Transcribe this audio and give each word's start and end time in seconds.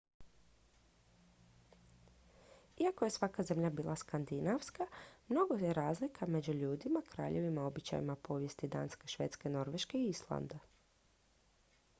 "iako 2.77 3.05
je 3.05 3.09
svaka 3.11 3.43
zemlja 3.43 3.69
bila 3.69 3.95
"skandinavska" 3.95 4.87
mnogo 5.27 5.55
je 5.55 5.73
razlika 5.73 6.27
među 6.27 6.51
ljudima 6.53 7.01
kraljevima 7.11 7.65
običajima 7.67 8.13
i 8.19 8.23
povijesti 8.27 8.67
danske 8.79 9.07
švedske 9.07 9.49
norveške 9.49 9.97
i 9.97 10.09
islanda. 10.09 10.59